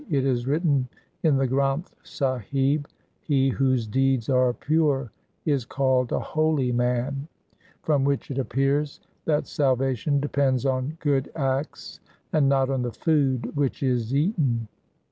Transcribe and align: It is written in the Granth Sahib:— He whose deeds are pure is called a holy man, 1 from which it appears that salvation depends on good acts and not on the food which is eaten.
It 0.09 0.25
is 0.25 0.47
written 0.47 0.87
in 1.21 1.37
the 1.37 1.47
Granth 1.47 1.91
Sahib:— 2.01 2.87
He 3.29 3.49
whose 3.49 3.85
deeds 3.85 4.29
are 4.29 4.51
pure 4.51 5.11
is 5.45 5.63
called 5.63 6.11
a 6.11 6.17
holy 6.19 6.71
man, 6.71 7.11
1 7.27 7.27
from 7.83 8.03
which 8.05 8.31
it 8.31 8.39
appears 8.39 8.99
that 9.25 9.45
salvation 9.45 10.19
depends 10.19 10.65
on 10.65 10.97
good 11.01 11.31
acts 11.35 11.99
and 12.33 12.49
not 12.49 12.71
on 12.71 12.81
the 12.81 12.91
food 12.91 13.55
which 13.55 13.83
is 13.83 14.15
eaten. 14.15 14.67